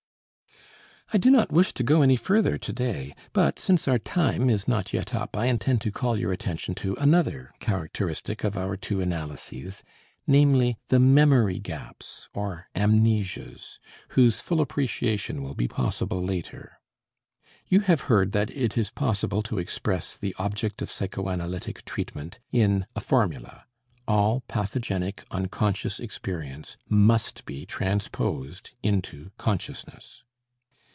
I 1.13 1.17
do 1.17 1.29
not 1.29 1.51
wish 1.51 1.73
to 1.73 1.83
go 1.83 2.03
any 2.03 2.15
further 2.15 2.57
to 2.57 2.71
day, 2.71 3.13
but 3.33 3.59
since 3.59 3.85
our 3.85 3.99
time 3.99 4.49
is 4.49 4.65
not 4.65 4.93
yet 4.93 5.13
up 5.13 5.35
I 5.35 5.47
intend 5.47 5.81
to 5.81 5.91
call 5.91 6.15
your 6.17 6.31
attention 6.31 6.73
to 6.75 6.95
another 6.95 7.51
characteristic 7.59 8.45
of 8.45 8.55
our 8.55 8.77
two 8.77 9.01
analyses, 9.01 9.83
namely, 10.25 10.77
the 10.87 10.99
memory 10.99 11.59
gaps 11.59 12.29
or 12.33 12.69
amnesias, 12.77 13.77
whose 14.11 14.39
full 14.39 14.61
appreciation 14.61 15.43
will 15.43 15.53
be 15.53 15.67
possible 15.67 16.23
later. 16.23 16.79
You 17.67 17.81
have 17.81 18.03
heard 18.07 18.31
that 18.31 18.49
it 18.51 18.77
is 18.77 18.89
possible 18.89 19.41
to 19.43 19.59
express 19.59 20.17
the 20.17 20.33
object 20.39 20.81
of 20.81 20.89
psychoanalytic 20.89 21.83
treatment 21.83 22.39
in 22.53 22.85
a 22.95 23.01
formula: 23.01 23.65
all 24.07 24.45
pathogenic 24.47 25.25
unconscious 25.29 25.99
experience 25.99 26.77
must 26.87 27.43
be 27.43 27.65
transposed 27.65 28.69
into 28.81 29.31
consciousness. 29.37 30.23